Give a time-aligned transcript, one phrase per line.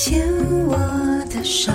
[0.00, 0.24] 牵
[0.68, 0.76] 我
[1.28, 1.72] 的手，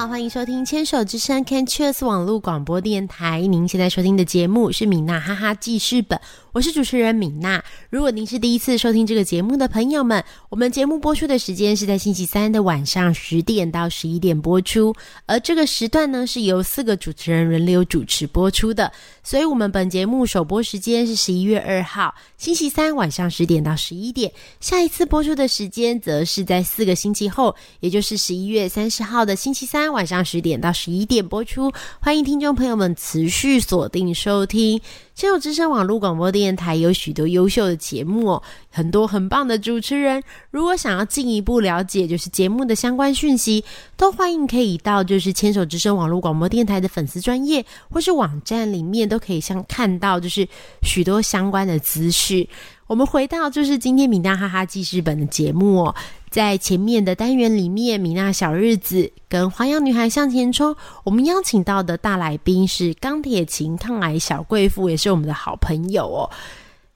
[0.00, 3.42] 好，欢迎收听牵手之声 CANCHERS 网络广播电台。
[3.42, 6.18] 您现在收听的节目是米娜哈哈记事本，
[6.52, 7.62] 我是主持人米娜。
[7.90, 14.94] 如果您是第一次收听这个节目的朋友们，我们节目播出的时间是在星期三的晚上十点到十一点播出，
[15.26, 18.90] 而这个时段呢是由四个主持人轮流主持播出的。
[19.22, 31.72] 所以，我们本节目首播时间是十一月二号星期三晚上十点到十一点，下一次播出的时间则是在四个星期后，也就是十一月三十号的星期三晚上十点到十一点播出。
[32.00, 34.80] 欢迎听众朋友们持续锁定收听。
[35.14, 40.22] 千有之声网络广播电台有许多优秀的节目哦，很多很棒的主持人。
[40.50, 43.62] 如果想要进一步了解就是节目的相关讯息，
[43.98, 50.48] 都欢迎可以到就是牵手之声网络广播电台的粉丝专业或是网站里面，都可以像看到就是
[50.82, 52.46] 许多相关的资讯。
[52.86, 55.94] 我们回到就是今天米娜哈哈记事本的节目哦，
[56.30, 66.30] 在前面的单元里面，米娜小日子跟花样女孩向前冲，我们邀请到的大来宾是钢铁琴抗癌小贵妇，也是我们的好朋友哦。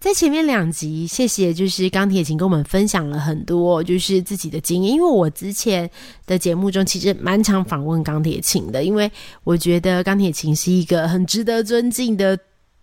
[0.00, 5.88] 在前面两集，谢谢就是钢铁琴跟我们分享了很多就是自己的经验，因为我之前
[6.26, 9.08] 的节目中其实蛮常访问钢铁琴的，因为
[9.44, 12.36] 我觉得钢铁琴是一个很值得尊敬的。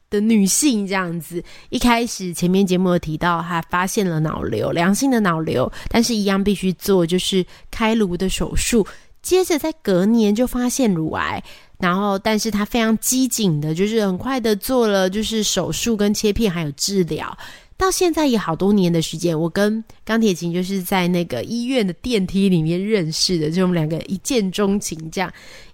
[0.10, 8.88] 的女性这样子，一开始前面节目有提到，她发现了脑瘤，良性的脑瘤，但是一样必须做就是开颅的手术，
[9.22, 11.44] 接着在隔年就发现乳癌，
[11.78, 17.38] 然后但是她非常机警的，就是很快的做了就是手术跟切片还有治疗，
[17.76, 25.30] 到现在也好多年的时间，我跟钢铁琴就是在那个医院的电梯里面认识的，就我们两个一见钟情，这样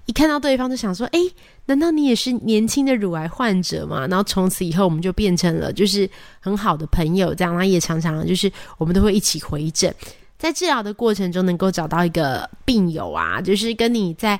[0.07, 1.19] 一看到对方就想说，哎。
[1.65, 4.07] 难道你也是年轻的乳癌患者吗？
[4.07, 6.09] 然后从此以后，我们就变成了就是
[6.39, 7.55] 很好的朋友，这样。
[7.55, 9.93] 他也常常就是我们都会一起回诊，
[10.37, 14.39] 在治疗的过程中，能够找到一个病友啊，就是跟你在。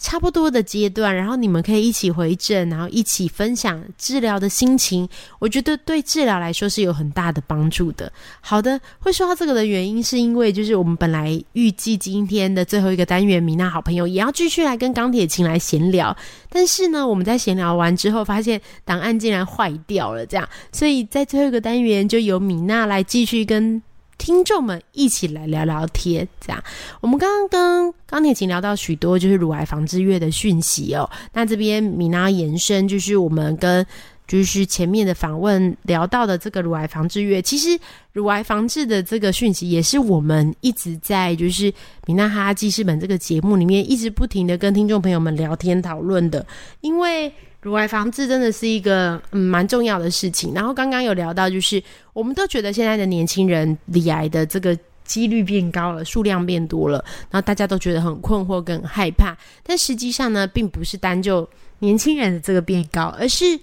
[0.00, 5.06] 差不多的阶段，然后你们可以一起回诊，然后一起分享治疗的心情。
[5.38, 8.10] 我觉得对治疗来说是有很大的帮助的。
[8.40, 16.16] 好的，会说到这个的原因，是因为就是我们本来预计今天的最后一个单元，米娜好朋友也要继续来跟钢铁琴来闲聊，
[16.48, 23.82] 但是呢，我们在闲聊完之后，发现档案竟然坏掉了，这样，所以在最后一个单元就由米娜来继续跟。
[24.20, 26.62] 听众们一起来聊聊天，这样。
[27.00, 31.08] 我们刚刚跟钢铁琴聊到许多就是乳癌防治月的讯息哦。
[31.32, 33.84] 那这边米娜延伸，就是我们跟
[34.28, 37.80] 就是前面的访问聊到的这个乳癌防治月，其实
[38.12, 41.72] 乳癌防治的这个讯息，也是我们一直在就是
[42.06, 46.46] 米娜哈哈记事本这个节目里面一直不停的跟听众朋友们聊天讨论的，
[46.82, 47.32] 因为。
[47.62, 50.54] 乳癌防治真的是一个嗯蛮重要的事情。
[50.54, 51.82] 然后刚刚有聊到，就是
[52.12, 59.36] 我们都觉得现在的年轻人罹癌的这个几率变高了，数量变多了，然后大家都觉得很困惑跟害怕。
[59.62, 61.48] 但实际上呢，并不是单就
[61.80, 63.60] 年轻人的这个变高，而是。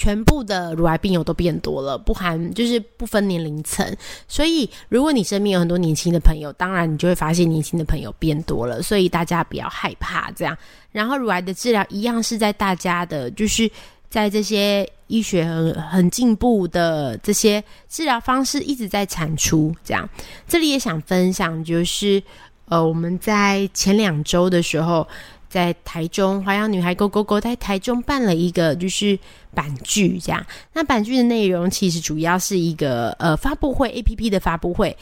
[0.00, 3.86] 全部的乳癌病友都变多了，不含就是不分年龄层，
[4.26, 10.56] 所以如果你身边有很多年轻的朋友，当然你就会发现年轻的朋友变多了，所以大家不要害怕这样。
[10.90, 13.70] 然后乳癌的治疗一样是在大家的，就是
[14.08, 20.08] 在这些医学很很进步的这些治疗方式一直在产出这样。
[20.48, 22.22] 这里也想分享，就是
[22.64, 25.06] 呃我们在前两周的时候。
[25.50, 29.18] 在台中花样女孩 Go Go Go 在台中办了一个就是
[29.52, 30.46] 板剧，这样。
[30.72, 34.96] 那板剧的内容其实主要是一个呃发布会 A P P 的发布会，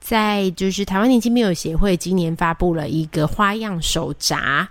[0.00, 4.68] 在就是台湾年轻病友协会今年发布了一个花样手札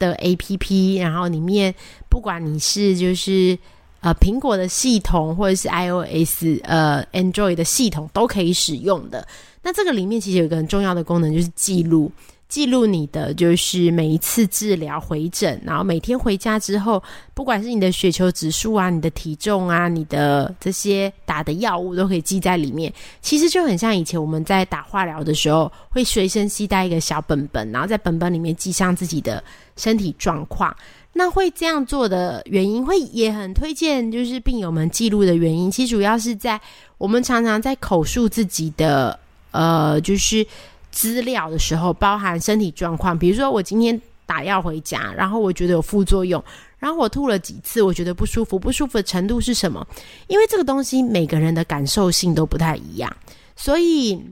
[0.00, 1.72] 的 A P P，然后里面
[2.08, 3.56] 不管你是就是
[4.00, 9.28] 呃苹果的系统或者是 I O S 呃 Android 的系统都可以使用的。
[9.62, 12.10] 那这个里面其实有一个很重要的功能，就是记录。
[12.52, 17.02] 记录你的就是每一次治疗回诊，然后每天回家之后，
[17.32, 22.92] 不管是你的血球指数啊、你的体重啊、你的这些打的药物都可以记在里面。
[23.22, 29.42] 其实就很像以前我们在打化疗的时候，会随身携带一个小本本，然后在本本里面记上自己的
[29.78, 30.76] 身体状况。
[31.14, 36.60] 那会这样做的原因，会也很推荐就是病友们记录的原因，其实主要是在
[36.98, 39.18] 我们常常在口述自己的。
[39.52, 40.46] 呃，就是
[40.92, 46.42] 资料的时候，包含身体状况，比如说我今天打药回家，然后我觉得有副作用，
[46.78, 49.84] 然后我吐了几次，我觉得不舒服，不舒服的程度是什么？
[50.28, 53.10] 因为这个东西每个人的感受性都不太一样，
[53.56, 54.22] 所以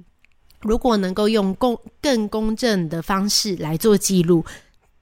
[0.60, 4.44] 如果能够用公更公正的方式来做记录。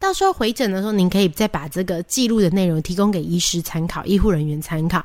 [0.01, 5.05] 到时候回诊的时候，您可以再把这个记录的内容提供给医师参考、医护人员参考，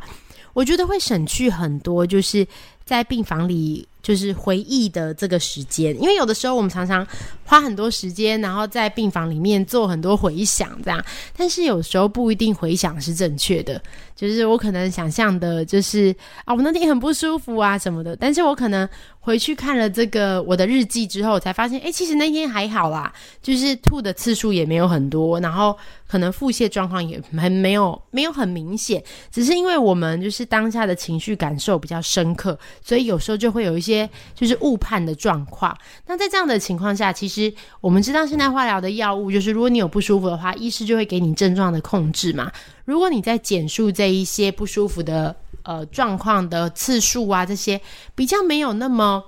[0.54, 2.48] 我觉得会省去很多，就是
[2.86, 3.88] 在病房里。
[4.04, 7.08] 就是回忆的这个时间，因为有的时候我们常常
[7.46, 11.04] 花很多时间，然后在病房里面做很多回想，这样，
[11.36, 13.82] 但是有时候不一定回想是正确的。
[14.16, 16.16] 就是我可能想象的，就是
[16.46, 18.88] 啊，我那天很不舒服啊什么的，但是我可能
[19.24, 23.12] 回去看了这个我的日记之后，才发现，哎，其实那天还好啦，
[23.42, 25.76] 就是吐的次数也没有很多，然后
[26.08, 34.10] 可能腹泻状况也很没有没有很明显，只是因为我们就是当下的情绪感受比较深刻，所以有时候就会有一些。
[34.36, 35.74] 就是误判的状况。
[36.06, 42.52] 那在这样的情况下，其实我们知道现代化疗的药物，就是如果你有不舒服的话，医师就会给你症状的控制嘛。
[42.84, 47.82] 如果你在减速这一些不舒服的呃状况的次数啊，这些
[48.16, 49.24] 比较没有那么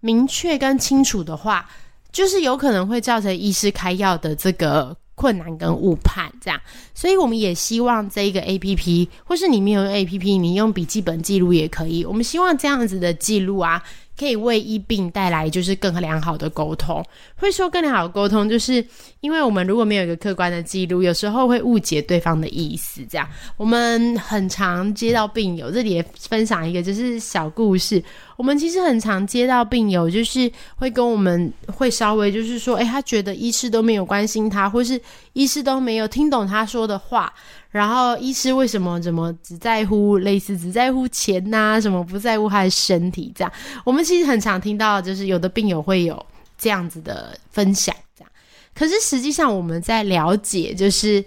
[0.00, 1.68] 明确跟清楚的话，
[2.12, 4.96] 就是有可能会造成医师开药的这个。
[5.16, 6.58] 困难跟误判这样，
[6.94, 12.02] 所以我们也希望这一个 A P P，或是你没有 A P P，你用笔记本记录也可以。
[12.06, 13.82] 我们希望这样子的记录啊。
[14.20, 17.02] 可以为医病带来就是更良好的沟通。
[17.36, 18.84] 会说更良好的沟通，就是
[19.20, 23.00] 因为我们如果没有一个客观的记录，有时候会误解对方的意思。
[23.08, 23.26] 这样，
[23.56, 28.02] 我们很常接到病友，这里也分享一个就是小故事。
[28.36, 35.00] 我们其实很常接到病友，就是会跟我们会稍微就是说，诶，他觉得医师都没有关心他，或是
[35.32, 37.32] 医师都没有听懂他说的话。
[37.70, 41.80] 然后医师为什么怎么只在乎类似只在乎钱呐？
[41.80, 43.32] 什么不在乎他的身体？
[43.34, 43.52] 这样，
[43.84, 46.26] 我们其实很常听到，就是有的病友会有
[46.58, 48.32] 这样子的分享，这样。
[48.74, 51.24] 可是实际上我们在了解，就是。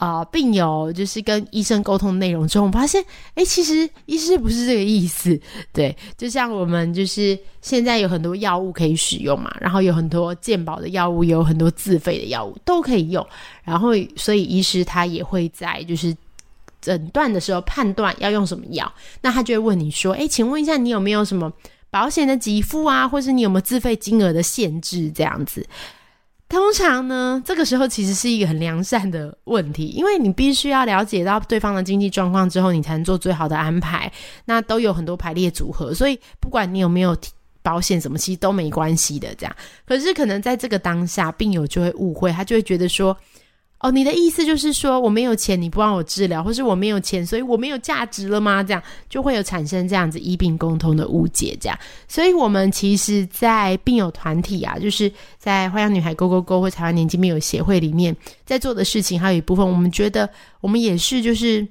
[0.00, 3.04] 啊，病友就是跟医生沟通内容之后，我发现，
[3.34, 5.38] 哎，其实医师不是这个意思。
[5.74, 13.24] 对，就像我们就是现在有很多药物可以使用嘛，然后有很多健保的药物，有很多自费的药物都可以用。
[13.62, 16.16] 然后，所以医师他也会在就是
[16.80, 21.52] 诊断的时候判断要用什么药，那他就会问你说，哎，请问一下，你有没有什么
[21.90, 25.66] 保险的给付啊，或是你有没有自费金额的限制这样子？
[26.50, 34.12] 通常呢，这个时候其实是一个很良善的问题，因为你必须要了解到对方的经济状况之后，你才能做最好的安排。
[34.44, 37.16] 那都有很多排列组合，所以不管你有没有
[37.62, 39.34] 保险什么，其实都没关系的。
[39.36, 39.56] 这样，
[39.86, 43.16] 可是可能在这个当下，病友就会误会，他就会觉得说。
[43.80, 48.62] 哦，你的意思就是说我没有钱，你不帮我治疗，或是我没有钱，所以我没有价值了吗？
[48.62, 51.78] 这样就会有产生这样子医病沟通的误解，这样。
[52.06, 60.28] 所以，我们其实，在病友团体啊，就是在花样女孩勾勾勾或台湾年轻病友协会里面，在做的事情，还有一部分，我们觉得
[60.60, 61.66] 我们也是就是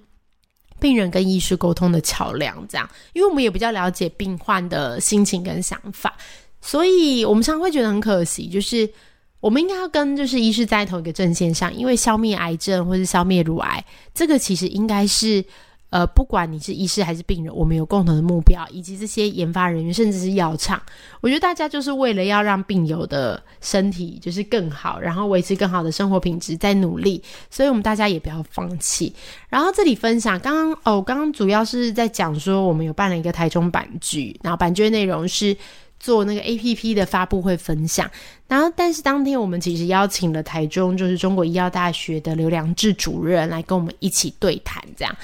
[0.79, 6.17] 病人跟医师沟通的桥梁，这样，因为我们也比较了解病患的心情跟想法，
[6.59, 8.91] 所以我们常常会觉得很可惜，就是。
[9.39, 13.83] 我们应该要跟就是医师在同一个阵线上，因为消灭癌症或是消灭乳癌，
[14.13, 15.43] 这个其实应该是
[15.91, 20.79] 呃，不管你是医师还是病人，我们有共同的目标，以及这些研发人员甚至是药厂，
[21.21, 29.11] 我觉得大家就是为了要让病友的身体就是更好，然后维持更好的生活品质在努力，所以我们大家也不要放弃。
[29.47, 35.55] 然后这里分享，刚刚哦，刚刚主要是在讲说我们有办了一个台中版剧，然后版剧的内容是。
[35.99, 38.09] 做那个 A P P 的发布会分享，
[38.47, 45.15] 然后但是当天我们其实邀请了台中就是中国医药大学的刘良志主任来跟我们一起对谈，这样，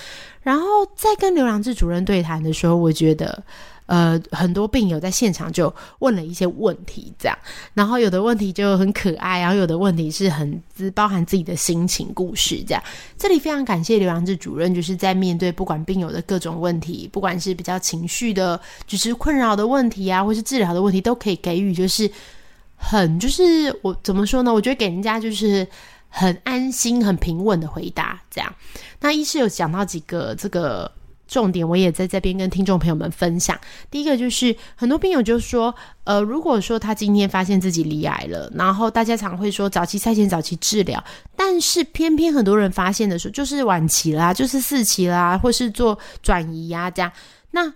[0.41, 0.65] 然后
[0.95, 3.43] 在跟刘良志主任对谈的时候，我觉得。
[3.87, 7.37] 呃，很多病友在现场就问了一些问题，这样，
[7.75, 10.59] 然后有的问题就很可爱，然后有的问题是很
[10.95, 12.83] 包含自己的心情故事，这样。
[13.15, 22.09] 这里非常感谢刘阳志主任，就是在面对不管病友的各种问题，不管是比较情绪的，就是困扰的问题啊，或是治疗的问题，都可以给予就是
[22.75, 23.43] 很就是
[23.83, 24.51] 我怎么说呢？
[24.51, 25.67] 我觉得给人家就是
[26.09, 28.51] 很安心、很平稳的回答，这样。
[28.99, 30.91] 那医师有讲到几个这个。
[31.27, 33.59] 重点我也在这边跟听众朋友们分享。
[33.89, 41.03] 第一个就是很多病友就说，呃，如果说他今天发现自己罹癌了，然后大家常会说早期筛检、早期治疗，
[41.35, 47.11] 但是偏偏很多人发现的时候就是晚期啦，就是四期啦，或是做转移呀这样。
[47.51, 47.73] 那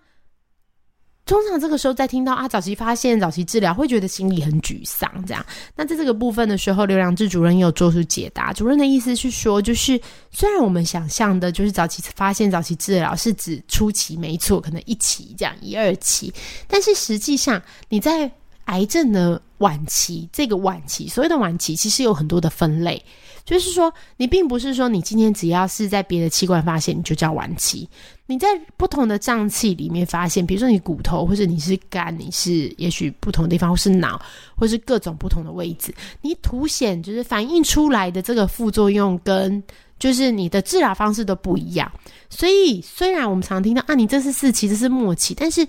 [1.30, 5.08] 通常这个时候在听到啊早期发现、早期治疗，会觉得心里很沮丧。
[5.28, 5.46] 这样，
[5.76, 8.52] 那在这个部分的时候，刘良志主任也有做出解答。
[8.52, 16.34] 主任的意思是说，就是虽然我们想象的，就是早期发现、早期治疗是指初期，没错，可能一期这样，一二期，
[16.68, 18.32] 但是实际上你在
[18.66, 23.00] 癌症的晚期，这个晚期所谓的晚期，其实有很多的分类，
[23.46, 27.88] 就是说你并不是说你今天只要是在别的器官发现，你就叫晚期。
[28.30, 34.22] 你在不同的脏器里面发现，比如说你骨头，或者你是肝，你是也许不同的地方，或是脑，
[34.56, 39.62] 或是各种不同的位置，你凸显就是反映出来的这个副作用跟。
[39.98, 41.92] 就是你的治疗方式都不一样，
[42.30, 45.68] 所以虽然我们常听到啊，你这是四期，这是末期，但是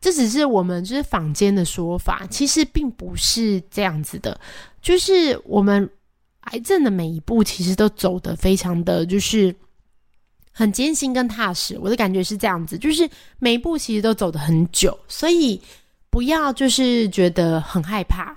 [0.00, 4.40] 这只是我们就是坊间的说法，其实并不是这样子的。
[4.80, 5.86] 就是我们
[6.44, 9.54] 癌症的每一步，其实都走得非常的就是
[10.60, 11.78] 很艰辛跟踏实。
[11.80, 15.58] 我的感觉是这样子，就是每一步其实都走得很久，所以
[16.10, 18.36] 不要就是觉得很害怕。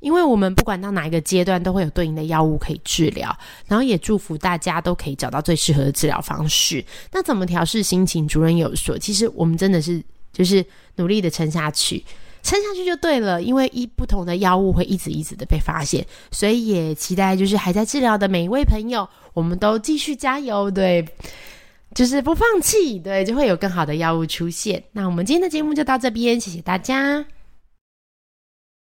[0.00, 6.84] 因为我们不管到哪一个阶段，都会有对应的药物可以治疗，然后也祝福大家都可以找到最适合的治疗方式。
[7.12, 8.26] 那怎么调试心情？
[8.26, 10.02] 主任有说，其实我们真的是
[10.32, 10.64] 就是
[10.96, 12.04] 努力的撑下去，
[12.42, 13.42] 撑下去就对了。
[13.42, 21.06] 因为一不同的药物会一直一直的被发现，所以也期待就是还在治疗的每一位朋友，我们都继续加油，对，
[21.94, 24.82] 就是不放弃，对，就会有更好的药物出现。
[24.92, 27.24] 那我们今天的节目就到这边，谢谢大家。